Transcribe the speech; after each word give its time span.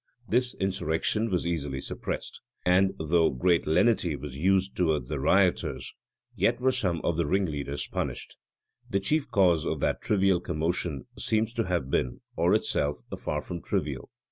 This 0.27 0.55
insurrection 0.55 1.29
was 1.29 1.45
easily 1.45 1.79
suppressed; 1.79 2.41
and, 2.65 2.93
though 2.97 3.29
great 3.29 3.67
lenity 3.67 4.15
was 4.15 4.35
used 4.35 4.75
towards 4.75 5.07
the 5.09 5.19
rioters, 5.19 5.93
yet 6.35 6.59
were 6.59 6.71
some 6.71 7.01
of 7.03 7.17
the 7.17 7.27
ringleaders 7.27 7.87
punished. 7.87 8.35
The 8.89 8.99
chief 8.99 9.29
cause 9.29 9.63
of 9.63 9.79
that 9.81 10.01
trivial 10.01 10.39
commotion 10.39 11.05
seems 11.19 11.53
to 11.53 11.65
have 11.65 11.91
been, 11.91 12.21
of 12.35 12.51
itself, 12.55 12.97
far 13.15 13.43
from 13.43 13.61
trivial. 13.61 14.09